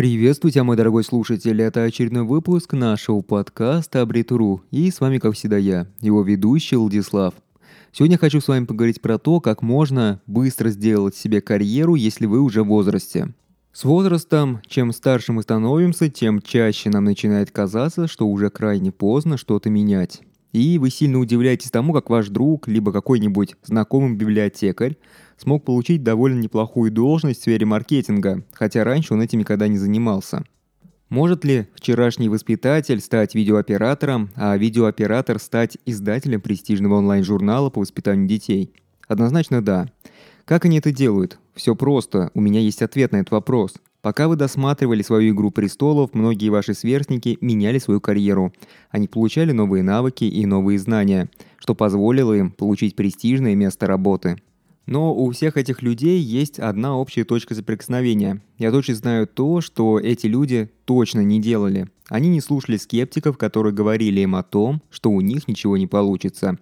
Приветствую 0.00 0.50
тебя, 0.50 0.64
мой 0.64 0.78
дорогой 0.78 1.04
слушатель. 1.04 1.60
Это 1.60 1.82
очередной 1.82 2.22
выпуск 2.22 2.72
нашего 2.72 3.20
подкаста 3.20 4.00
Абритуру. 4.00 4.62
И 4.70 4.90
с 4.90 4.98
вами, 4.98 5.18
как 5.18 5.34
всегда, 5.34 5.58
я, 5.58 5.88
его 6.00 6.22
ведущий 6.22 6.76
Владислав. 6.76 7.34
Сегодня 7.92 8.16
хочу 8.16 8.40
с 8.40 8.48
вами 8.48 8.64
поговорить 8.64 9.02
про 9.02 9.18
то, 9.18 9.42
как 9.42 9.60
можно 9.60 10.22
быстро 10.26 10.70
сделать 10.70 11.16
себе 11.16 11.42
карьеру, 11.42 11.96
если 11.96 12.24
вы 12.24 12.40
уже 12.40 12.62
в 12.62 12.68
возрасте. 12.68 13.34
С 13.74 13.84
возрастом, 13.84 14.62
чем 14.66 14.92
старше 14.92 15.34
мы 15.34 15.42
становимся, 15.42 16.08
тем 16.08 16.40
чаще 16.40 16.88
нам 16.88 17.04
начинает 17.04 17.50
казаться, 17.50 18.08
что 18.08 18.26
уже 18.26 18.48
крайне 18.48 18.92
поздно 18.92 19.36
что-то 19.36 19.68
менять. 19.68 20.22
И 20.52 20.78
вы 20.78 20.90
сильно 20.90 21.18
удивляетесь 21.18 21.70
тому, 21.70 21.92
как 21.92 22.10
ваш 22.10 22.28
друг, 22.28 22.66
либо 22.66 22.92
какой-нибудь 22.92 23.54
знакомый 23.62 24.16
библиотекарь 24.16 24.96
смог 25.36 25.64
получить 25.64 26.02
довольно 26.02 26.40
неплохую 26.40 26.90
должность 26.90 27.40
в 27.40 27.42
сфере 27.42 27.66
маркетинга, 27.66 28.44
хотя 28.52 28.84
раньше 28.84 29.14
он 29.14 29.22
этим 29.22 29.38
никогда 29.38 29.68
не 29.68 29.78
занимался. 29.78 30.44
Может 31.08 31.44
ли 31.44 31.66
вчерашний 31.74 32.28
воспитатель 32.28 33.00
стать 33.00 33.34
видеооператором, 33.34 34.30
а 34.36 34.56
видеооператор 34.56 35.38
стать 35.38 35.78
издателем 35.86 36.40
престижного 36.40 36.94
онлайн-журнала 36.94 37.70
по 37.70 37.80
воспитанию 37.80 38.28
детей? 38.28 38.72
Однозначно 39.08 39.62
да. 39.62 39.88
Как 40.44 40.64
они 40.64 40.78
это 40.78 40.92
делают? 40.92 41.38
Все 41.54 41.74
просто, 41.74 42.30
у 42.34 42.40
меня 42.40 42.60
есть 42.60 42.82
ответ 42.82 43.12
на 43.12 43.16
этот 43.16 43.32
вопрос– 43.32 43.74
Пока 44.02 44.28
вы 44.28 44.36
досматривали 44.36 45.02
свою 45.02 45.34
«Игру 45.34 45.50
престолов», 45.50 46.14
многие 46.14 46.48
ваши 46.48 46.72
сверстники 46.72 47.36
меняли 47.42 47.78
свою 47.78 48.00
карьеру. 48.00 48.52
Они 48.90 49.08
получали 49.08 49.52
новые 49.52 49.82
навыки 49.82 50.24
и 50.24 50.46
новые 50.46 50.78
знания, 50.78 51.28
что 51.58 51.74
позволило 51.74 52.32
им 52.32 52.50
получить 52.50 52.96
престижное 52.96 53.54
место 53.54 53.86
работы. 53.86 54.40
Но 54.86 55.14
у 55.14 55.30
всех 55.30 55.56
этих 55.56 55.82
людей 55.82 56.18
есть 56.18 56.58
одна 56.58 56.96
общая 56.96 57.24
точка 57.24 57.54
соприкосновения. 57.54 58.42
Я 58.58 58.72
точно 58.72 58.94
знаю 58.94 59.26
то, 59.26 59.60
что 59.60 60.00
эти 60.00 60.26
люди 60.26 60.70
точно 60.86 61.20
не 61.20 61.40
делали. 61.40 61.88
Они 62.08 62.28
не 62.28 62.40
слушали 62.40 62.78
скептиков, 62.78 63.36
которые 63.36 63.72
говорили 63.74 64.20
им 64.20 64.34
о 64.34 64.42
том, 64.42 64.82
что 64.90 65.10
у 65.10 65.20
них 65.20 65.46
ничего 65.46 65.76
не 65.76 65.86
получится. 65.86 66.58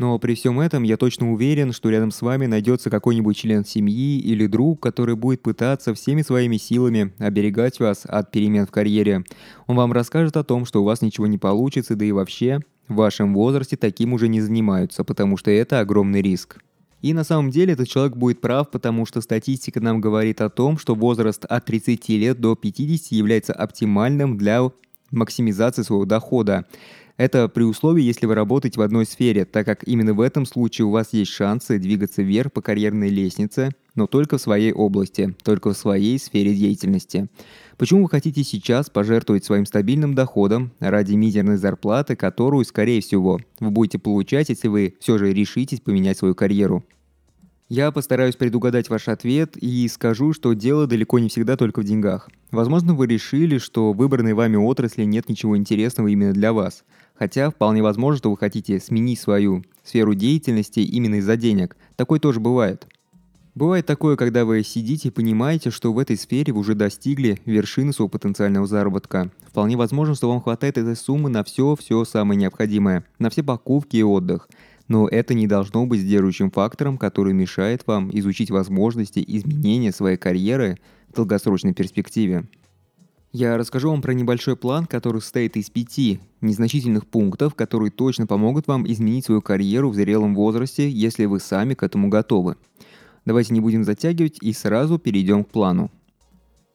Но 0.00 0.18
при 0.18 0.34
всем 0.34 0.60
этом 0.60 0.82
я 0.82 0.96
точно 0.96 1.30
уверен, 1.30 1.74
что 1.74 1.90
рядом 1.90 2.10
с 2.10 2.22
вами 2.22 2.46
найдется 2.46 2.88
какой-нибудь 2.88 3.36
член 3.36 3.66
семьи 3.66 4.18
или 4.18 4.46
друг, 4.46 4.80
который 4.80 5.14
будет 5.14 5.42
пытаться 5.42 5.92
всеми 5.92 6.22
своими 6.22 6.56
силами 6.56 7.12
оберегать 7.18 7.78
вас 7.80 8.06
от 8.06 8.30
перемен 8.30 8.66
в 8.66 8.70
карьере. 8.70 9.24
Он 9.66 9.76
вам 9.76 9.92
расскажет 9.92 10.38
о 10.38 10.42
том, 10.42 10.64
что 10.64 10.80
у 10.80 10.86
вас 10.86 11.02
ничего 11.02 11.26
не 11.26 11.36
получится, 11.36 11.96
да 11.96 12.06
и 12.06 12.12
вообще 12.12 12.60
в 12.88 12.94
вашем 12.94 13.34
возрасте 13.34 13.76
таким 13.76 14.14
уже 14.14 14.28
не 14.28 14.40
занимаются, 14.40 15.04
потому 15.04 15.36
что 15.36 15.50
это 15.50 15.80
огромный 15.80 16.22
риск. 16.22 16.62
И 17.02 17.12
на 17.12 17.22
самом 17.22 17.50
деле 17.50 17.74
этот 17.74 17.88
человек 17.88 18.16
будет 18.16 18.40
прав, 18.40 18.70
потому 18.70 19.04
что 19.04 19.20
статистика 19.20 19.82
нам 19.82 20.00
говорит 20.00 20.40
о 20.40 20.48
том, 20.48 20.78
что 20.78 20.94
возраст 20.94 21.44
от 21.44 21.66
30 21.66 22.08
лет 22.08 22.40
до 22.40 22.56
50 22.56 23.12
является 23.12 23.52
оптимальным 23.52 24.38
для 24.38 24.62
максимизации 25.10 25.82
своего 25.82 26.04
дохода. 26.04 26.66
Это 27.20 27.50
при 27.50 27.64
условии, 27.64 28.02
если 28.02 28.24
вы 28.24 28.34
работаете 28.34 28.80
в 28.80 28.82
одной 28.82 29.04
сфере, 29.04 29.44
так 29.44 29.66
как 29.66 29.86
именно 29.86 30.14
в 30.14 30.22
этом 30.22 30.46
случае 30.46 30.86
у 30.86 30.90
вас 30.90 31.10
есть 31.12 31.30
шансы 31.30 31.78
двигаться 31.78 32.22
вверх 32.22 32.50
по 32.50 32.62
карьерной 32.62 33.10
лестнице, 33.10 33.72
но 33.94 34.06
только 34.06 34.38
в 34.38 34.40
своей 34.40 34.72
области, 34.72 35.36
только 35.42 35.74
в 35.74 35.76
своей 35.76 36.18
сфере 36.18 36.54
деятельности. 36.54 37.28
Почему 37.76 38.04
вы 38.04 38.08
хотите 38.08 38.42
сейчас 38.42 38.88
пожертвовать 38.88 39.44
своим 39.44 39.66
стабильным 39.66 40.14
доходом 40.14 40.72
ради 40.80 41.12
мизерной 41.12 41.58
зарплаты, 41.58 42.16
которую, 42.16 42.64
скорее 42.64 43.02
всего, 43.02 43.38
вы 43.58 43.70
будете 43.70 43.98
получать, 43.98 44.48
если 44.48 44.68
вы 44.68 44.94
все 44.98 45.18
же 45.18 45.30
решитесь 45.34 45.80
поменять 45.80 46.16
свою 46.16 46.34
карьеру? 46.34 46.86
Я 47.68 47.92
постараюсь 47.92 48.34
предугадать 48.34 48.88
ваш 48.88 49.08
ответ 49.08 49.58
и 49.58 49.86
скажу, 49.88 50.32
что 50.32 50.54
дело 50.54 50.86
далеко 50.86 51.18
не 51.18 51.28
всегда 51.28 51.58
только 51.58 51.82
в 51.82 51.84
деньгах. 51.84 52.30
Возможно, 52.50 52.94
вы 52.94 53.06
решили, 53.06 53.58
что 53.58 53.92
в 53.92 53.96
выбранной 53.96 54.32
вами 54.32 54.56
отрасли 54.56 55.04
нет 55.04 55.28
ничего 55.28 55.56
интересного 55.56 56.08
именно 56.08 56.32
для 56.32 56.52
вас. 56.52 56.82
Хотя 57.20 57.50
вполне 57.50 57.82
возможно, 57.82 58.16
что 58.16 58.30
вы 58.30 58.38
хотите 58.38 58.80
сменить 58.80 59.20
свою 59.20 59.62
сферу 59.84 60.14
деятельности 60.14 60.80
именно 60.80 61.16
из-за 61.16 61.36
денег. 61.36 61.76
Такое 61.96 62.18
тоже 62.18 62.40
бывает. 62.40 62.86
Бывает 63.54 63.84
такое, 63.84 64.16
когда 64.16 64.46
вы 64.46 64.62
сидите 64.62 65.08
и 65.08 65.10
понимаете, 65.10 65.70
что 65.70 65.92
в 65.92 65.98
этой 65.98 66.16
сфере 66.16 66.54
вы 66.54 66.60
уже 66.60 66.74
достигли 66.74 67.38
вершины 67.44 67.92
своего 67.92 68.08
потенциального 68.08 68.66
заработка. 68.66 69.30
Вполне 69.46 69.76
возможно, 69.76 70.14
что 70.14 70.30
вам 70.30 70.40
хватает 70.40 70.78
этой 70.78 70.96
суммы 70.96 71.28
на 71.28 71.44
все-все 71.44 72.06
самое 72.06 72.40
необходимое, 72.40 73.04
на 73.18 73.28
все 73.28 73.42
покупки 73.42 73.98
и 73.98 74.02
отдых– 74.02 74.48
но 74.90 75.06
это 75.06 75.34
не 75.34 75.46
должно 75.46 75.86
быть 75.86 76.00
сдерживающим 76.00 76.50
фактором, 76.50 76.98
который 76.98 77.32
мешает 77.32 77.86
вам 77.86 78.10
изучить 78.12 78.50
возможности 78.50 79.24
изменения 79.24 79.92
своей 79.92 80.16
карьеры 80.16 80.78
в 81.10 81.14
долгосрочной 81.14 81.74
перспективе. 81.74 82.48
Я 83.32 83.56
расскажу 83.56 83.90
вам 83.90 84.02
про 84.02 84.12
небольшой 84.12 84.56
план, 84.56 84.86
который 84.86 85.20
состоит 85.20 85.56
из 85.56 85.70
пяти 85.70 86.18
незначительных 86.40 87.06
пунктов, 87.06 87.54
которые 87.54 87.92
точно 87.92 88.26
помогут 88.26 88.66
вам 88.66 88.90
изменить 88.90 89.26
свою 89.26 89.40
карьеру 89.40 89.90
в 89.90 89.94
зрелом 89.94 90.34
возрасте, 90.34 90.90
если 90.90 91.26
вы 91.26 91.38
сами 91.38 91.74
к 91.74 91.84
этому 91.84 92.08
готовы. 92.08 92.56
Давайте 93.24 93.54
не 93.54 93.60
будем 93.60 93.84
затягивать 93.84 94.38
и 94.42 94.52
сразу 94.52 94.98
перейдем 94.98 95.44
к 95.44 95.50
плану. 95.50 95.92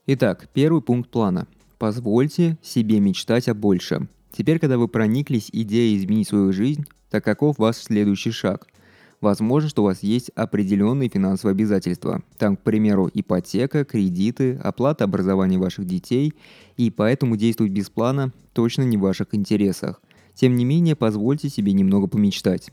Итак, 0.07 0.47
первый 0.53 0.81
пункт 0.81 1.09
плана. 1.09 1.45
Позвольте 1.77 2.57
себе 2.61 3.01
мечтать 3.01 3.49
о 3.49 3.53
большем. 3.53 4.07
Теперь, 4.31 4.59
когда 4.59 4.77
вы 4.77 4.87
прониклись 4.87 5.49
идеей 5.51 5.97
изменить 5.97 6.29
свою 6.29 6.53
жизнь, 6.53 6.85
так 7.09 7.25
каков 7.25 7.57
ваш 7.57 7.75
следующий 7.75 8.31
шаг? 8.31 8.67
Возможно, 9.21 9.69
что 9.69 9.81
у 9.81 9.85
вас 9.85 10.03
есть 10.03 10.29
определенные 10.35 11.09
финансовые 11.09 11.53
обязательства. 11.53 12.21
Там, 12.37 12.57
к 12.57 12.61
примеру, 12.61 13.09
ипотека, 13.13 13.85
кредиты, 13.85 14.59
оплата 14.63 15.03
образования 15.03 15.57
ваших 15.57 15.85
детей, 15.85 16.33
и 16.77 16.91
поэтому 16.91 17.37
действовать 17.37 17.71
без 17.71 17.89
плана 17.89 18.31
точно 18.53 18.83
не 18.83 18.97
в 18.97 19.01
ваших 19.01 19.33
интересах. 19.33 20.01
Тем 20.33 20.55
не 20.55 20.65
менее, 20.65 20.95
позвольте 20.95 21.49
себе 21.49 21.71
немного 21.71 22.07
помечтать. 22.07 22.71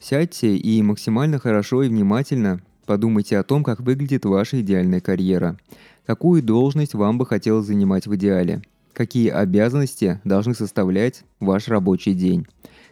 Сядьте 0.00 0.56
и 0.56 0.82
максимально 0.82 1.38
хорошо 1.38 1.82
и 1.82 1.88
внимательно 1.88 2.60
подумайте 2.86 3.38
о 3.38 3.44
том, 3.44 3.64
как 3.64 3.80
выглядит 3.80 4.24
ваша 4.24 4.60
идеальная 4.60 5.00
карьера. 5.00 5.58
Какую 6.06 6.42
должность 6.42 6.94
вам 6.94 7.18
бы 7.18 7.26
хотелось 7.26 7.66
занимать 7.66 8.06
в 8.06 8.14
идеале? 8.16 8.62
Какие 8.92 9.28
обязанности 9.28 10.20
должны 10.24 10.54
составлять 10.54 11.22
ваш 11.38 11.68
рабочий 11.68 12.14
день? 12.14 12.46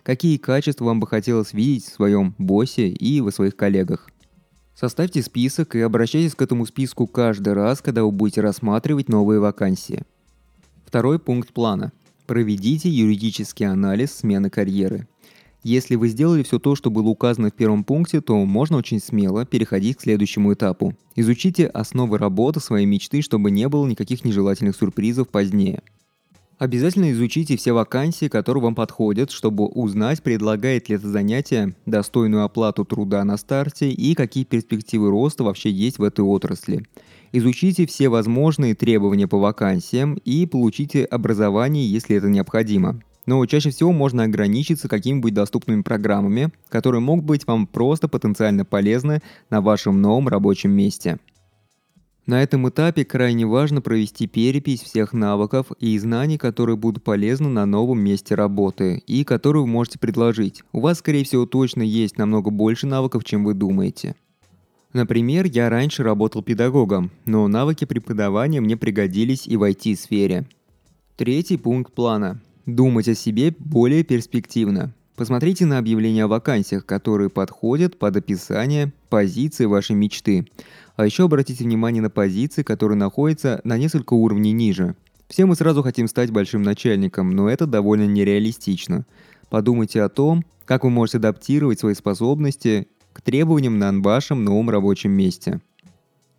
Какие 0.07 0.37
качества 0.37 0.85
вам 0.85 1.01
бы 1.01 1.09
хотелось 1.09 1.53
видеть 1.53 1.87
в 1.87 1.93
своем 1.93 2.37
боссе 2.39 2.89
и 2.89 3.21
во 3.21 3.33
своих 3.33 3.57
коллегах. 3.57 4.09
Составьте 4.73 5.21
список 5.21 5.75
и 5.75 5.81
обращайтесь 5.81 6.37
к 6.37 6.43
этому 6.43 6.65
списку 6.65 7.09
каждый 7.09 7.55
раз, 7.55 7.83
когда 7.83 8.05
вы 8.05 8.13
будете 8.13 8.41
рассматривать 8.41 9.09
новые 9.09 9.41
вакансии. 9.41 10.05
Второй 10.85 11.19
пункт 11.19 11.53
плана. 11.53 11.91
Проведите 12.27 12.89
юридический 12.89 13.67
анализ 13.67 14.13
смены 14.13 14.49
карьеры. 14.49 15.09
Если 15.65 15.97
вы 15.97 16.07
сделали 16.07 16.45
все 16.45 16.61
то, 16.61 16.77
что 16.77 16.93
было 16.93 17.09
указано 17.09 17.51
в 17.51 17.55
первом 17.55 17.83
пункте, 17.83 18.21
то 18.21 18.37
можно 18.45 18.77
очень 18.77 19.01
смело 19.01 19.45
переходить 19.45 19.97
к 19.97 20.03
следующему 20.03 20.55
этапу. 20.55 20.95
Изучите 21.17 21.67
основы 21.67 22.19
работы 22.19 22.61
своей 22.61 22.87
мечты, 22.87 23.23
чтобы 23.23 23.51
не 23.51 23.69
было 23.69 23.85
никаких 23.89 24.25
нежелательных 24.25 24.77
сюрпризов 24.77 25.27
позднее– 25.31 25.83
Обязательно 26.59 27.13
изучите 27.13 27.55
все 27.59 27.73
вакансии, 27.73 28.29
которые 28.29 28.65
вам 28.65 28.75
подходят, 28.75 29.31
чтобы 29.31 29.67
узнать, 29.67 30.23
предлагает 30.23 30.89
ли 30.89 30.97
это 30.97 31.07
занятие 31.07 31.75
достойную 31.85 32.45
оплату 32.45 32.87
труда 32.87 33.23
на 33.25 33.37
старте 33.37 33.91
и 33.91 34.15
какие 34.15 34.45
перспективы 34.45 35.11
роста 35.11 35.45
вообще 35.45 35.71
есть 35.71 35.99
в 35.99 36.03
этой 36.03 36.25
отрасли. 36.25 36.87
Изучите 37.33 37.87
все 37.87 38.09
возможные 38.09 38.75
требования 38.75 39.29
по 39.29 39.39
вакансиям 39.39 40.15
и 40.25 40.47
получите 40.47 41.05
образование, 41.05 41.87
если 41.87 42.17
это 42.17 42.29
необходимо. 42.29 43.03
Но 43.27 43.45
чаще 43.45 43.69
всего 43.69 43.93
можно 43.93 44.23
ограничиться 44.23 44.89
какими-нибудь 44.89 45.35
доступными 45.35 45.83
программами, 45.83 46.53
которые 46.71 47.03
могут 47.03 47.27
быть 47.27 47.47
вам 47.47 47.67
просто 47.67 48.09
потенциально 48.09 48.65
полезны 48.65 49.21
на 49.51 49.61
вашем 49.61 50.01
новом 50.01 50.29
рабочем 50.29 50.71
месте. 50.71 51.19
На 52.27 52.43
этом 52.43 52.69
этапе 52.69 53.05
крайне 53.05 53.47
важно 53.47 53.81
провести 53.81 54.27
перепись 54.27 54.83
всех 54.83 55.13
навыков 55.13 55.69
и 55.79 55.97
знаний, 55.97 56.39
которые 56.39 56.77
будут 56.77 57.05
полезны 57.05 57.49
на 57.49 57.67
новом 57.67 58.01
месте 58.01 58.35
работы 58.35 59.01
и 59.07 59.23
которые 59.23 59.63
вы 59.63 59.69
можете 59.69 60.01
предложить. 60.01 60.65
У 60.73 60.81
вас, 60.81 60.99
скорее 60.99 61.23
всего, 61.23 61.47
точно 61.47 61.83
есть 61.83 62.19
намного 62.19 62.51
больше 62.51 62.89
навыков, 62.89 63.23
чем 63.25 63.45
вы 63.45 63.55
думаете. 63.55 64.17
Например, 64.93 65.47
я 65.47 65.71
раньше 65.71 66.03
работал 66.03 66.43
педагогом, 66.43 67.13
но 67.27 67.47
навыки 67.47 67.85
преподавания 67.85 68.61
мне 68.61 68.77
пригодились 68.77 69.47
и 69.47 69.57
в 69.57 69.63
IT-сфере. 69.63 70.49
Третий 71.17 71.59
пункт 71.59 71.93
плана. 71.93 72.41
Думать 72.67 73.07
о 73.07 73.15
себе 73.15 73.55
более 73.57 74.03
перспективно. 74.03 74.93
Посмотрите 75.17 75.65
на 75.65 75.79
объявления 75.79 76.25
о 76.25 76.29
вакансиях, 76.29 76.85
которые 76.85 77.31
подходят 77.31 77.99
под 77.99 78.17
описание 78.17 78.93
позиции 79.09 79.65
вашей 79.65 79.97
мечты. 79.97 80.47
А 80.97 81.05
еще 81.05 81.25
обратите 81.25 81.63
внимание 81.63 82.03
на 82.03 82.11
позиции, 82.11 82.63
которые 82.63 82.97
находятся 82.97 83.61
на 83.65 83.77
несколько 83.77 84.15
уровней 84.15 84.53
ниже. 84.53 84.97
Все 85.29 85.45
мы 85.45 85.55
сразу 85.55 85.83
хотим 85.83 86.09
стать 86.09 86.31
большим 86.31 86.63
начальником, 86.63 87.31
но 87.31 87.51
это 87.51 87.67
довольно 87.67 88.07
нереалистично. 88.07 89.05
Подумайте 89.51 90.03
о 90.03 90.09
том, 90.09 90.45
как 90.65 90.85
вы 90.85 90.91
можете 90.91 91.19
адаптировать 91.19 91.81
свои 91.81 91.95
способности 91.95 92.89
к 93.13 93.21
требованиям 93.21 93.79
на 93.79 93.93
вашем 94.01 94.45
новом 94.45 94.71
рабочем 94.71 95.13
месте. 95.13 95.61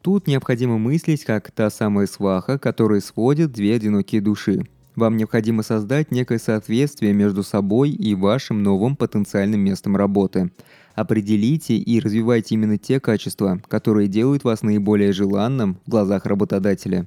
Тут 0.02 0.28
необходимо 0.28 0.78
мыслить 0.78 1.24
как 1.24 1.52
та 1.52 1.70
самая 1.70 2.08
сваха, 2.08 2.58
которая 2.58 3.02
сводит 3.02 3.52
две 3.52 3.76
одинокие 3.76 4.22
души. 4.22 4.66
Вам 4.98 5.16
необходимо 5.16 5.62
создать 5.62 6.10
некое 6.10 6.40
соответствие 6.40 7.14
между 7.14 7.44
собой 7.44 7.92
и 7.92 8.16
вашим 8.16 8.64
новым 8.64 8.96
потенциальным 8.96 9.60
местом 9.60 9.96
работы. 9.96 10.50
Определите 10.96 11.78
и 11.78 12.00
развивайте 12.00 12.56
именно 12.56 12.80
те 12.80 13.00
качества, 13.00 13.62
которые 13.68 14.08
делают 14.08 14.44
вас 14.44 14.64
наиболее 14.64 15.14
желанным 15.14 15.78
в 15.86 15.92
глазах 15.92 16.26
работодателя. 16.26 17.06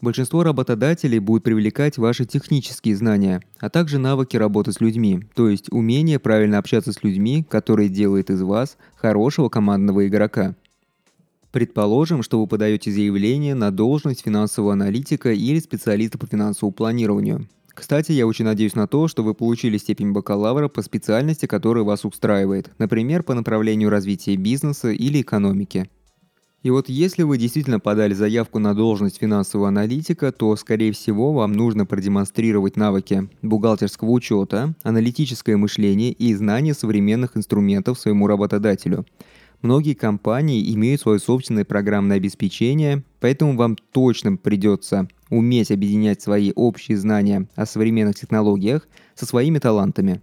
Большинство 0.00 0.44
работодателей 0.44 1.18
будут 1.18 1.44
привлекать 1.44 1.98
ваши 1.98 2.24
технические 2.24 2.96
знания, 2.96 3.42
а 3.58 3.68
также 3.68 3.98
навыки 3.98 4.38
работы 4.38 4.72
с 4.72 4.80
людьми, 4.80 5.24
то 5.34 5.50
есть 5.50 5.70
умение 5.70 6.18
правильно 6.18 6.56
общаться 6.56 6.92
с 6.92 7.02
людьми, 7.02 7.44
которые 7.46 7.90
делает 7.90 8.30
из 8.30 8.40
вас 8.40 8.78
хорошего 8.94 9.50
командного 9.50 10.06
игрока. 10.06 10.54
Предположим, 11.56 12.22
что 12.22 12.38
вы 12.38 12.46
подаете 12.46 12.90
заявление 12.90 13.54
на 13.54 13.70
должность 13.70 14.22
финансового 14.22 14.74
аналитика 14.74 15.32
или 15.32 15.58
специалиста 15.58 16.18
по 16.18 16.26
финансовому 16.26 16.74
планированию. 16.74 17.48
Кстати, 17.68 18.12
я 18.12 18.26
очень 18.26 18.44
надеюсь 18.44 18.74
на 18.74 18.86
то, 18.86 19.08
что 19.08 19.22
вы 19.22 19.32
получили 19.32 19.78
степень 19.78 20.12
бакалавра 20.12 20.68
по 20.68 20.82
специальности, 20.82 21.46
которая 21.46 21.82
вас 21.82 22.04
устраивает, 22.04 22.70
например, 22.76 23.22
по 23.22 23.32
направлению 23.32 23.88
развития 23.88 24.36
бизнеса 24.36 24.90
или 24.90 25.22
экономики. 25.22 25.88
И 26.62 26.68
вот 26.68 26.90
если 26.90 27.22
вы 27.22 27.38
действительно 27.38 27.80
подали 27.80 28.12
заявку 28.12 28.58
на 28.58 28.74
должность 28.74 29.16
финансового 29.16 29.68
аналитика, 29.68 30.32
то, 30.32 30.54
скорее 30.56 30.92
всего, 30.92 31.32
вам 31.32 31.54
нужно 31.54 31.86
продемонстрировать 31.86 32.76
навыки 32.76 33.30
бухгалтерского 33.40 34.10
учета, 34.10 34.74
аналитическое 34.82 35.56
мышление 35.56 36.12
и 36.12 36.34
знание 36.34 36.74
современных 36.74 37.34
инструментов 37.34 37.98
своему 37.98 38.26
работодателю– 38.26 39.06
Многие 39.62 39.94
компании 39.94 40.72
имеют 40.74 41.00
свое 41.00 41.18
собственное 41.18 41.64
программное 41.64 42.18
обеспечение, 42.18 43.02
поэтому 43.20 43.56
вам 43.56 43.76
точно 43.92 44.36
придется 44.36 45.08
уметь 45.30 45.70
объединять 45.70 46.22
свои 46.22 46.52
общие 46.54 46.96
знания 46.96 47.48
о 47.56 47.66
современных 47.66 48.16
технологиях 48.16 48.86
со 49.14 49.26
своими 49.26 49.58
талантами. 49.58 50.20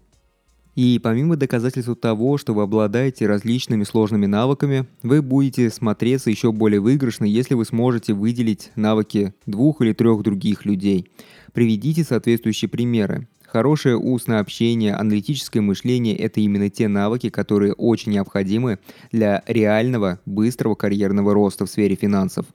И 0.75 0.99
помимо 1.03 1.35
доказательства 1.35 1.95
того, 1.95 2.37
что 2.39 2.53
вы 2.53 2.63
обладаете 2.63 3.27
различными 3.27 3.83
сложными 3.83 4.25
навыками, 4.25 4.87
вы 5.03 5.21
будете 5.21 5.69
смотреться 5.69 6.31
еще 6.31 6.51
более 6.51 6.79
выигрышно, 6.79 7.25
если 7.25 7.53
вы 7.53 7.65
сможете 7.65 8.13
выделить 8.13 8.71
навыки 8.75 9.35
двух 9.45 9.81
или 9.81 9.93
трех 9.93 10.23
других 10.23 10.65
людей. 10.65 11.11
Приведите 11.53 12.03
соответствующие 12.03 12.69
примеры. 12.69 13.27
Хорошее 13.53 13.99
устное 13.99 14.39
общение, 14.39 14.95
аналитическое 14.95 15.61
мышление– 15.61 16.15
это 16.17 16.41
именно 16.41 16.71
те 16.71 16.87
навыки, 16.87 17.29
которые 17.29 17.73
очень 17.73 18.13
необходимы 18.13 18.79
для 19.11 19.43
реального, 19.45 20.19
быстрого 20.25 20.73
карьерного 20.73 21.35
роста 21.35 21.67
в 21.67 21.69
сфере 21.69 21.95
финансов. 21.95 22.47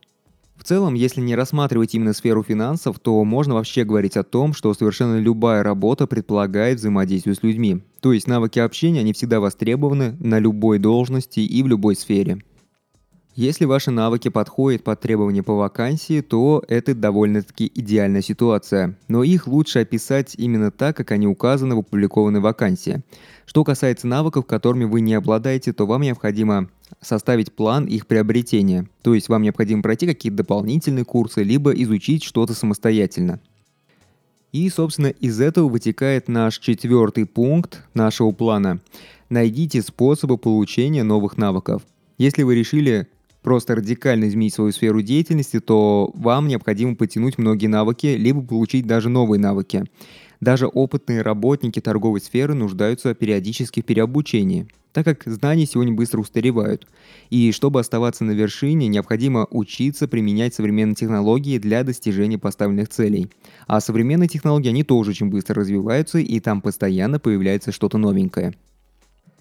В 0.56 0.64
целом, 0.64 0.94
если 0.94 1.20
не 1.20 1.36
рассматривать 1.36 1.94
именно 1.94 2.12
сферу 2.14 2.42
финансов, 2.42 2.98
то 2.98 3.22
можно 3.22 3.54
вообще 3.54 3.84
говорить 3.84 4.16
о 4.16 4.24
том, 4.24 4.52
что 4.52 4.74
совершенно 4.74 5.20
любая 5.20 5.62
работа 5.62 6.08
предполагает 6.08 6.80
взаимодействие 6.80 7.36
с 7.36 7.44
людьми. 7.44 7.80
То 8.00 8.12
есть 8.12 8.26
навыки 8.26 8.58
общения, 8.58 8.98
они 8.98 9.12
всегда 9.12 9.38
востребованы 9.38 10.16
на 10.18 10.40
любой 10.40 10.80
должности 10.80 11.38
и 11.38 11.62
в 11.62 11.68
любой 11.68 11.94
сфере. 11.94 12.38
Если 13.38 13.67
ваши 13.67 13.93
навыки 13.93 14.31
подходят 14.31 14.82
под 14.82 14.99
требования 14.99 15.44
по 15.44 15.55
вакансии, 15.55 16.23
то 16.23 16.61
это 16.67 16.93
довольно-таки 16.93 17.70
идеальная 17.73 18.20
ситуация. 18.20 18.99
Но 19.06 19.23
их 19.23 19.46
лучше 19.46 19.79
описать 19.79 20.35
именно 20.37 20.73
так, 20.73 20.96
как 20.96 21.12
они 21.12 21.29
указаны 21.29 21.76
в 21.76 21.79
опубликованной 21.79 22.40
вакансии. 22.40 23.05
Что 23.46 23.62
касается 23.62 24.08
навыков, 24.08 24.44
которыми 24.44 24.87
вы 24.87 25.02
не 25.02 25.14
обладаете, 25.14 25.73
то 25.73 25.87
вам 25.87 26.02
необходимо 26.02 26.69
составить 27.00 27.52
план 27.52 27.85
их 27.85 28.08
приобретения. 28.08 28.88
То 29.02 29.14
есть 29.14 29.29
вам 29.29 29.43
необходимо 29.43 29.82
пройти 29.82 30.08
какие-то 30.08 30.38
дополнительные 30.38 31.05
курсы, 31.05 31.44
либо 31.44 31.70
изучить 31.70 32.25
что-то 32.25 32.55
самостоятельно. 32.55 33.38
И, 34.50 34.69
собственно, 34.69 35.11
из 35.11 35.41
этого 35.41 35.69
вытекает 35.69 36.26
наш 36.26 36.58
четвертый 36.58 37.25
пункт 37.25 37.84
нашего 37.94 38.32
плана. 38.32 38.81
Найдите 39.29 39.81
способы 39.81 40.38
получения 40.38 41.05
новых 41.05 41.37
навыков. 41.37 41.82
Если 42.17 42.43
вы 42.43 42.56
решили 42.56 43.06
просто 43.43 43.75
радикально 43.75 44.29
изменить 44.29 44.55
свою 44.55 44.73
сферу 44.73 45.02
деятельности, 45.02 45.61
то 45.61 46.11
вам 46.14 46.49
необходимо 46.49 46.96
потянуть 46.96 47.38
многие 47.38 47.67
навыки, 47.67 48.06
либо 48.06 48.43
получить 48.43 48.87
даже 48.87 49.08
новые 49.08 49.40
навыки. 49.40 49.85
Даже 50.40 50.67
опытные 50.67 51.23
работники 51.23 51.81
торговой 51.81 52.20
сферы 52.20 52.55
нуждаются 52.55 53.14
периодически 53.14 53.82
в 53.82 53.85
переобучении, 53.85 54.69
так 54.93 55.05
как 55.05 55.25
знания 55.26 55.67
сегодня 55.67 55.93
быстро 55.93 56.20
устаревают. 56.20 56.87
И 57.31 57.50
чтобы 57.50 57.81
оставаться 57.81 58.25
на 58.25 58.31
вершине, 58.31 58.87
необходимо 58.87 59.49
учиться 59.50 60.06
применять 60.06 60.55
современные 60.55 60.94
технологии 60.94 61.58
для 61.58 61.82
достижения 61.82 62.38
поставленных 62.38 62.88
целей. 62.88 63.31
А 63.67 63.81
современные 63.81 64.29
технологии, 64.29 64.69
они 64.69 64.84
тоже 64.84 65.11
очень 65.11 65.29
быстро 65.29 65.56
развиваются, 65.56 66.19
и 66.19 66.38
там 66.38 66.61
постоянно 66.61 67.19
появляется 67.19 67.73
что-то 67.73 67.99
новенькое. 67.99 68.55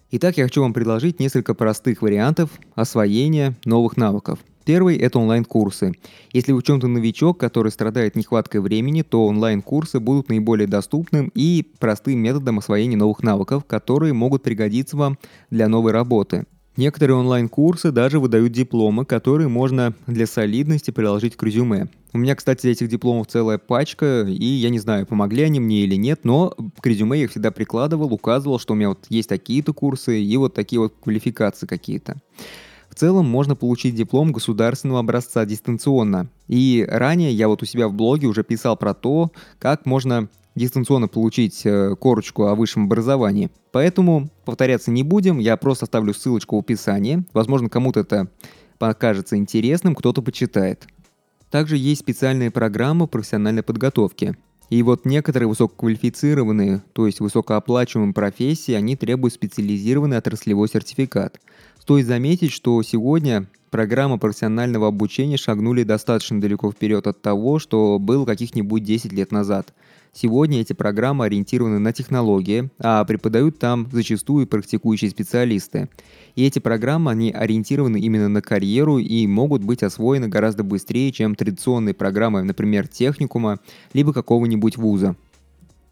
Итак, 0.09 0.37
я 0.37 0.45
хочу 0.45 0.61
вам 0.61 0.71
предложить 0.73 1.19
несколько 1.19 1.53
простых 1.53 2.01
вариантов 2.01 2.49
освоения 2.75 3.57
новых 3.65 3.97
навыков. 3.97 4.39
Первый– 4.63 4.95
это 4.99 5.19
онлайн-курсы. 5.19 5.91
Если 6.31 6.53
вы 6.53 6.61
в 6.61 6.63
чем-то 6.63 6.87
новичок, 6.87 7.37
который 7.37 7.73
страдает 7.73 8.15
нехваткой 8.15 8.61
времени, 8.61 9.01
то 9.01 9.25
онлайн-курсы 9.25 9.99
будут 9.99 10.29
наиболее 10.29 10.65
доступным 10.65 11.29
и 11.35 11.69
простым 11.79 12.19
методом 12.19 12.59
освоения 12.59 12.95
новых 12.95 13.21
навыков, 13.21 13.65
которые 13.65 14.13
могут 14.13 14.43
пригодиться 14.43 14.95
вам 14.95 15.17
для 15.49 15.67
новой 15.67 15.91
работы. 15.91 16.45
Некоторые 16.77 17.17
онлайн-курсы 17.17 17.91
даже 17.91 18.19
выдают 18.19 18.51
дипломы, 18.51 19.03
которые 19.03 19.47
можно 19.47 19.95
для 20.05 20.27
солидности 20.27 20.91
приложить 20.91 21.35
к 21.35 21.41
резюме. 21.41 21.89
У 22.13 22.19
меня, 22.19 22.35
кстати, 22.35 22.67
этих 22.67 22.87
дипломов 22.87 23.25
целая 23.25 23.57
пачка, 23.57 24.21
и 24.21 24.45
я 24.45 24.69
не 24.69 24.77
знаю, 24.77 25.07
помогли 25.07 25.41
они 25.41 25.59
мне 25.59 25.79
или 25.85 25.95
нет, 25.95 26.19
но 26.23 26.55
к 26.79 26.85
резюме 26.85 27.17
я 27.17 27.23
их 27.23 27.31
всегда 27.31 27.49
прикладывал, 27.49 28.13
указывал, 28.13 28.59
что 28.59 28.73
у 28.73 28.75
меня 28.75 28.89
вот 28.89 29.07
есть 29.09 29.27
такие-то 29.27 29.73
курсы 29.73 30.21
и 30.21 30.37
вот 30.37 30.53
такие 30.53 30.79
вот 30.79 30.93
квалификации 31.01 31.65
какие-то. 31.65 32.17
В 32.91 32.95
целом 32.95 33.27
можно 33.27 33.55
получить 33.55 33.95
диплом 33.95 34.31
государственного 34.31 34.99
образца 34.99 35.45
дистанционно. 35.45 36.29
И 36.47 36.85
ранее 36.87 37.31
я 37.31 37.47
вот 37.47 37.63
у 37.63 37.65
себя 37.65 37.87
в 37.87 37.93
блоге 37.93 38.27
уже 38.27 38.43
писал 38.43 38.77
про 38.77 38.93
то, 38.93 39.31
как 39.57 39.87
можно 39.87 40.29
дистанционно 40.57 41.07
получить 41.07 41.65
э, 41.65 41.95
корочку 41.99 42.47
о 42.47 42.55
высшем 42.55 42.85
образовании. 42.85 43.49
Поэтому 43.71 44.29
повторяться 44.45 44.91
не 44.91 45.03
будем, 45.03 45.39
я 45.39 45.55
просто 45.57 45.85
оставлю 45.85 46.13
ссылочку 46.13 46.55
в 46.55 46.59
описании. 46.59 47.23
Возможно, 47.33 47.69
кому-то 47.69 48.01
это 48.01 48.29
покажется 48.77 49.37
интересным, 49.37 49.95
кто-то 49.95 50.21
почитает. 50.21 50.87
Также 51.49 51.77
есть 51.77 52.01
специальная 52.01 52.51
программа 52.51 53.07
профессиональной 53.07 53.63
подготовки. 53.63 54.35
И 54.69 54.83
вот 54.83 55.05
некоторые 55.05 55.47
высококвалифицированные, 55.47 56.83
то 56.91 57.05
есть 57.05 57.21
высокооплачиваемые 57.21 58.13
профессии, 58.13 58.73
они 58.73 58.97
требуют 58.97 59.33
специализированный 59.33 60.17
отраслевой 60.17 60.67
сертификат. 60.67 61.39
Стоит 61.87 62.05
заметить, 62.05 62.51
что 62.51 62.83
сегодня 62.83 63.47
программы 63.69 64.17
профессионального 64.17 64.89
обучения 64.89 65.37
шагнули 65.37 65.83
достаточно 65.83 66.41
далеко 66.41 66.69
вперед 66.69 67.07
от 67.07 67.21
того, 67.21 67.59
что 67.59 67.97
было 67.97 68.25
каких-нибудь 68.25 68.83
10 68.83 69.13
лет 69.13 69.31
назад– 69.31 69.73
Сегодня 70.19 70.61
эти 70.61 70.73
программы 70.73 71.25
ориентированы 71.25 71.77
на 71.77 71.93
технологии, 71.93 72.71
а 72.79 73.05
преподают 73.05 73.59
там 73.59 73.87
зачастую 73.91 74.47
практикующие 74.47 75.11
специалисты. 75.11 75.89
И 76.35 76.43
эти 76.43 76.57
программы, 76.57 77.11
они 77.11 77.31
ориентированы 77.31 77.99
именно 77.99 78.27
на 78.27 78.41
карьеру 78.41 78.97
и 78.97 79.27
могут 79.27 79.63
быть 79.63 79.83
освоены 79.83 80.27
гораздо 80.27 80.63
быстрее, 80.63 81.11
чем 81.11 81.35
традиционные 81.35 81.93
программы, 81.93 82.41
например, 82.41 82.87
техникума, 82.87 83.59
либо 83.93 84.11
какого-нибудь 84.11 84.77
вуза. 84.77 85.15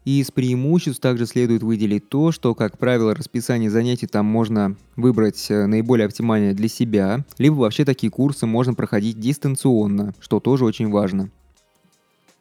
И 0.06 0.20
из 0.20 0.30
преимуществ 0.30 1.00
также 1.00 1.26
следует 1.26 1.64
выделить 1.64 2.08
то, 2.08 2.30
что, 2.30 2.54
как 2.54 2.78
правило, 2.78 3.12
расписание 3.12 3.68
занятий 3.68 4.06
там 4.06 4.24
можно 4.24 4.76
выбрать 4.94 5.50
э, 5.50 5.66
наиболее 5.66 6.06
оптимальное 6.06 6.54
для 6.54 6.68
себя, 6.68 7.24
либо 7.38 7.56
вообще 7.56 7.84
такие 7.84 8.08
курсы 8.08 8.46
можно 8.46 8.72
проходить 8.72 9.18
дистанционно, 9.18 10.14
что 10.20 10.38
тоже 10.38 10.64
очень 10.64 10.90
важно. 10.90 11.28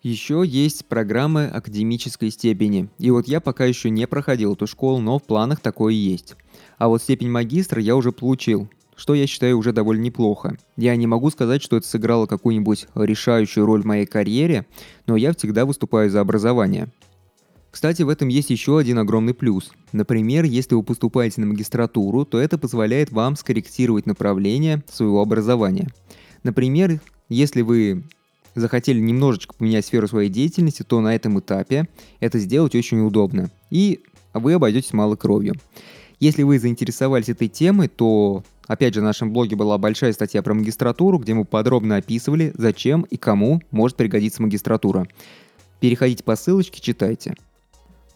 Еще 0.04 0.44
есть 0.46 0.86
программы 0.86 1.48
академической 1.48 2.30
степени. 2.30 2.88
И 3.00 3.10
вот 3.10 3.28
я 3.28 3.42
пока 3.42 3.66
еще 3.66 3.90
не 3.90 4.06
проходил 4.06 4.54
эту 4.54 4.68
школу, 4.68 5.00
но 5.00 5.18
в 5.18 5.24
планах 5.24 5.60
такое 5.60 5.94
есть. 5.94 6.36
А 6.78 6.88
вот 6.88 7.02
степень 7.02 7.32
магистра 7.32 7.82
я 7.82 7.96
уже 7.96 8.12
получил, 8.12 8.70
что 8.96 9.16
я 9.16 9.26
считаю 9.26 9.58
уже 9.58 9.74
довольно 9.74 10.04
неплохо. 10.04 10.56
Я 10.78 10.96
не 10.96 11.08
могу 11.08 11.32
сказать, 11.32 11.64
что 11.64 11.78
это 11.78 11.88
сыграло 11.88 12.28
какую-нибудь 12.28 12.86
решающую 12.94 13.66
роль 13.66 13.82
в 13.82 13.86
моей 13.86 14.06
карьере, 14.06 14.68
но 15.08 15.16
я 15.16 15.34
всегда 15.34 15.66
выступаю 15.66 16.12
за 16.12 16.22
образование. 16.22 16.92
Кстати, 17.76 18.04
в 18.04 18.08
этом 18.10 18.30
есть 18.30 18.52
еще 18.52 18.78
один 18.80 19.00
огромный 19.00 19.34
плюс. 19.34 19.74
Например, 19.92 20.46
если 20.46 20.76
вы 20.76 20.82
поступаете 20.82 21.42
на 21.42 21.48
магистратуру, 21.48 22.24
то 22.24 22.40
это 22.40 22.58
позволяет 22.58 23.12
вам 23.12 23.36
скорректировать 23.36 24.06
направление 24.06 24.82
своего 24.90 25.22
образования. 25.22 25.90
Например, 26.44 27.02
если 27.28 27.64
вы 27.64 28.06
захотели 28.56 29.02
немножечко 29.02 29.56
поменять 29.56 29.86
сферу 29.86 30.08
своей 30.08 30.30
деятельности, 30.30 30.84
то 30.84 31.02
на 31.02 31.14
этом 31.14 31.38
этапе 31.38 31.90
это 32.22 32.40
сделать 32.40 32.76
очень 32.76 33.02
удобно. 33.02 33.52
И 33.72 34.00
вы 34.34 34.54
обойдетесь 34.54 34.94
малой 34.94 35.18
кровью. 35.18 35.56
Если 36.22 36.44
вы 36.44 36.60
заинтересовались 36.60 37.28
этой 37.28 37.50
темой, 37.50 37.90
то 37.90 38.46
Опять 38.68 38.94
же, 38.94 39.02
в 39.02 39.04
нашем 39.04 39.32
блоге 39.34 39.58
была 39.58 39.78
большая 39.78 40.14
статья 40.14 40.42
про 40.42 40.54
магистратуру, 40.54 41.20
где 41.20 41.34
мы 41.34 41.44
подробно 41.44 41.98
описывали, 41.98 42.54
зачем 42.56 43.02
и 43.02 43.18
кому 43.18 43.62
может 43.70 43.98
пригодиться 43.98 44.42
магистратура. 44.42 45.08
Переходите 45.82 46.24
по 46.24 46.36
ссылочке, 46.36 46.82
читайте. 46.82 47.36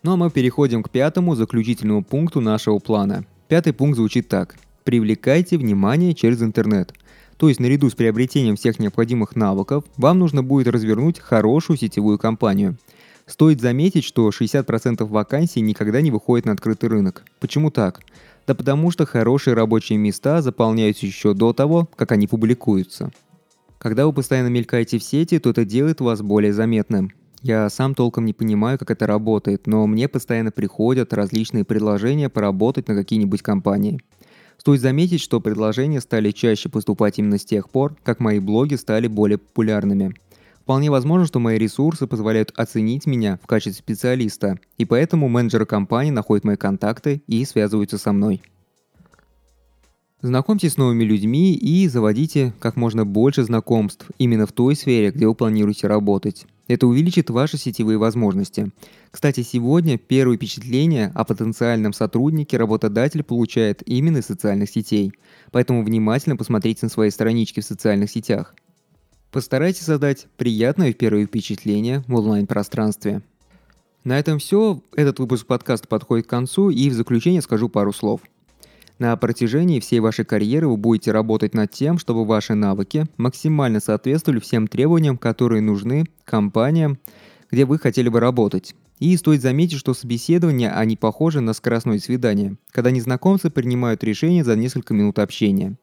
Ну 0.01 0.13
а 0.13 0.15
мы 0.15 0.31
переходим 0.31 0.81
к 0.81 0.89
пятому 0.89 1.35
заключительному 1.35 2.03
пункту 2.03 2.39
нашего 2.39 2.79
плана. 2.79 3.25
Пятый 3.49 3.73
пункт 3.73 3.97
звучит 3.97 4.29
так. 4.29 4.55
Привлекайте 4.85 5.57
внимание 5.57 6.13
через 6.13 6.41
интернет. 6.41 6.93
То 7.37 7.49
есть 7.49 7.59
наряду 7.59 7.89
с 7.89 7.95
приобретением 7.95 8.55
всех 8.55 8.79
необходимых 8.79 9.35
навыков, 9.35 9.83
вам 9.97 10.19
нужно 10.19 10.41
будет 10.41 10.67
развернуть 10.67 11.19
хорошую 11.19 11.77
сетевую 11.77 12.17
кампанию. 12.17 12.77
Стоит 13.25 13.61
заметить, 13.61 14.05
что 14.05 14.29
60% 14.29 15.05
вакансий 15.05 15.61
никогда 15.61 16.01
не 16.01 16.11
выходят 16.11 16.45
на 16.45 16.53
открытый 16.53 16.89
рынок. 16.89 17.23
Почему 17.39 17.69
так? 17.69 18.01
Да 18.47 18.55
потому 18.55 18.91
что 18.91 19.05
хорошие 19.05 19.53
рабочие 19.53 19.99
места 19.99 20.41
заполняются 20.41 21.05
еще 21.05 21.33
до 21.33 21.53
того, 21.53 21.89
как 21.95 22.11
они 22.11 22.25
публикуются. 22.25 23.11
Когда 23.77 24.05
вы 24.05 24.13
постоянно 24.13 24.47
мелькаете 24.47 24.97
в 24.97 25.03
сети, 25.03 25.39
то 25.39 25.51
это 25.51 25.65
делает 25.65 26.01
вас 26.01 26.21
более 26.21 26.53
заметным. 26.53 27.11
Я 27.41 27.69
сам 27.69 27.95
толком 27.95 28.25
не 28.25 28.33
понимаю, 28.33 28.77
как 28.77 28.91
это 28.91 29.07
работает, 29.07 29.65
но 29.65 29.87
мне 29.87 30.09
постоянно 30.09 30.51
приходят 30.51 31.13
различные 31.13 31.63
предложения 31.63 32.27
поработать 32.27 32.87
на 32.89 32.95
какие-нибудь 32.95 33.41
компании. 33.41 33.99
Стоит 34.57 34.81
заметить, 34.81 35.21
что 35.21 35.39
предложения 35.39 36.01
стали 36.01 36.31
чаще 36.31 36.67
поступать 36.67 37.17
именно 37.17 37.37
с 37.37 37.45
тех 37.45 37.69
пор, 37.69 37.95
как 38.03 38.19
мои 38.19 38.39
блоги 38.39 38.75
стали 38.75 39.07
более 39.07 39.37
популярными. 39.37 40.13
Вполне 40.59 40.91
возможно, 40.91 41.25
что 41.25 41.39
мои 41.39 41.57
ресурсы 41.57 42.07
позволяют 42.07 42.51
оценить 42.57 43.05
меня 43.05 43.39
в 43.41 43.47
качестве 43.47 43.81
специалиста, 43.81 44.59
и 44.77 44.83
поэтому 44.83 45.29
менеджеры 45.29 45.65
компании 45.65 46.11
находят 46.11 46.43
мои 46.43 46.57
контакты 46.57 47.23
и 47.25 47.43
связываются 47.45 47.97
со 47.97 48.11
мной. 48.11 48.41
Знакомьтесь 50.21 50.73
с 50.73 50.77
новыми 50.77 51.05
людьми 51.05 51.55
и 51.55 51.87
заводите 51.87 52.53
как 52.59 52.75
можно 52.75 53.05
больше 53.05 53.43
знакомств 53.43 54.11
именно 54.17 54.45
в 54.45 54.51
той 54.51 54.75
сфере, 54.75 55.11
где 55.11 55.25
вы 55.25 55.33
планируете 55.33 55.87
работать. 55.87 56.45
Это 56.69 56.85
увеличит 56.85 57.31
ваши 57.31 57.57
сетевые 57.57 57.97
возможности. 57.97 58.71
Кстати, 59.09 59.41
сегодня 59.41 59.97
первые 59.97 60.37
впечатления 60.37 61.11
о 61.15 61.25
потенциальном 61.25 61.93
сотруднике 61.93 62.57
работодатель 62.57 63.23
получает 63.23 63.81
именно 63.87 64.19
из 64.19 64.27
социальных 64.27 64.69
сетей. 64.69 65.11
Поэтому 65.51 65.83
внимательно 65.83 66.37
посмотрите 66.37 66.81
на 66.83 66.89
свои 66.89 67.09
странички 67.09 67.59
в 67.59 67.65
социальных 67.65 68.11
сетях. 68.11 68.53
Постарайтесь 69.31 69.81
создать 69.81 70.27
приятное 70.37 70.93
первое 70.93 71.25
впечатление 71.25 72.03
в 72.07 72.13
онлайн-пространстве. 72.13 73.23
На 74.03 74.19
этом 74.19 74.37
все. 74.37 74.83
Этот 74.95 75.17
выпуск 75.17 75.47
подкаста 75.47 75.87
подходит 75.87 76.27
к 76.27 76.29
концу, 76.29 76.69
и 76.69 76.91
в 76.91 76.93
заключение 76.93 77.41
скажу 77.41 77.67
пару 77.67 77.91
слов– 77.91 78.21
на 78.99 79.15
протяжении 79.15 79.79
всей 79.79 80.01
вашей 80.01 80.25
карьеры 80.25 80.67
вы 80.67 80.77
будете 80.77 81.11
работать 81.11 81.53
над 81.53 81.71
тем, 81.71 81.97
чтобы 81.97 82.25
ваши 82.25 82.53
навыки 82.53 83.07
максимально 83.17 83.79
соответствовали 83.79 84.39
всем 84.39 84.67
требованиям, 84.67 85.17
которые 85.17 85.61
нужны 85.61 86.03
компаниям, 86.25 86.99
где 87.49 87.65
вы 87.65 87.79
хотели 87.79 88.09
бы 88.09 88.19
работать. 88.19 88.75
И 88.99 89.15
стоит 89.15 89.41
заметить, 89.41 89.79
что 89.79 89.93
собеседования, 89.93 90.77
они 90.77 90.97
похожи 90.97 91.39
на 91.39 91.53
скоростное 91.53 91.99
свидание, 91.99 92.57
когда 92.71 92.91
незнакомцы 92.91 93.49
принимают 93.49 94.03
решение 94.03 94.43
за 94.43 94.57
несколько 94.57 94.93
минут 94.93 95.19
общения. 95.19 95.77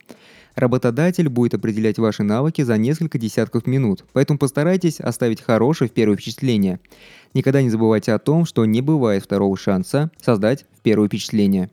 Работодатель 0.55 1.31
будет 1.31 1.55
определять 1.55 1.99
ваши 1.99 2.23
навыки 2.23 2.63
за 2.63 2.77
несколько 2.77 3.19
десятков 3.19 3.67
минут, 3.67 4.05
поэтому 4.13 4.39
постарайтесь 4.39 5.01
оставить 5.01 5.41
хорошее 5.41 5.89
в 5.89 5.93
первое 5.93 6.17
впечатление. 6.17 6.81
Никогда 7.33 7.63
не 7.63 7.71
забывайте 7.71 8.13
о 8.13 8.19
том, 8.19 8.45
что 8.45 8.65
не 8.67 8.83
бывает 8.83 9.25
второго 9.25 9.57
шанса 9.57 10.11
создать 10.21 10.67
первое 10.83 11.09
впечатление. 11.09 11.71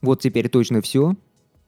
Вот 0.00 0.20
теперь 0.20 0.48
точно 0.48 0.80
все. 0.80 1.14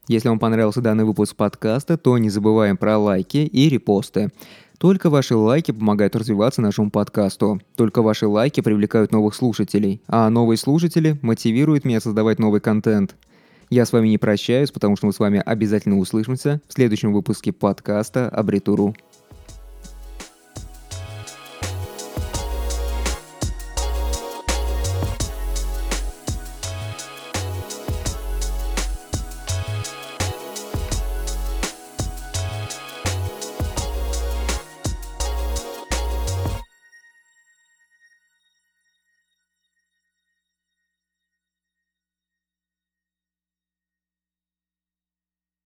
Если 0.07 0.29
вам 0.29 0.39
понравился 0.39 0.81
данный 0.81 1.05
выпуск 1.05 1.37
подкаста, 1.37 1.97
то 1.97 2.17
не 2.19 2.31
забываем 2.31 2.77
про 2.77 2.99
лайки 2.99 3.39
и 3.39 3.69
репосты. 3.69 4.31
Только 4.79 5.11
ваши 5.11 5.37
лайки 5.37 5.73
помогают 5.73 6.17
развиваться 6.17 6.63
нашему 6.63 6.91
подкасту. 6.91 7.61
Только 7.77 8.03
ваши 8.03 8.27
лайки 8.27 8.61
привлекают 8.61 9.13
новых 9.13 9.35
слушателей. 9.35 10.01
А 10.07 10.31
новые 10.31 10.57
слушатели 10.57 11.19
мотивируют 11.23 11.85
меня 11.85 12.01
создавать 12.01 12.39
новый 12.39 12.61
контент. 12.61 13.15
Я 13.69 13.85
с 13.85 13.93
вами 13.93 14.09
не 14.09 14.19
прощаюсь, 14.19 14.71
потому 14.71 14.97
что 14.97 15.07
мы 15.07 15.13
с 15.13 15.19
вами 15.19 15.43
обязательно 15.45 15.99
услышимся 15.99 16.61
в 16.67 16.73
следующем 16.73 17.13
выпуске 17.13 17.53
подкаста 17.53 18.29
Абритуру. 18.29 18.97